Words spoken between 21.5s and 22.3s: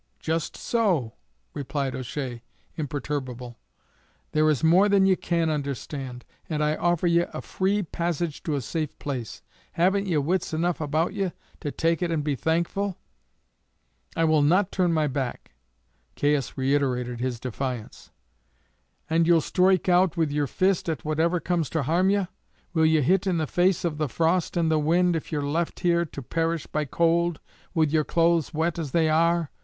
to harm ye?